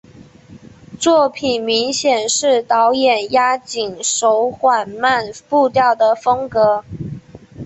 [0.99, 6.83] 作品明显是导演押井守缓慢步调的风格。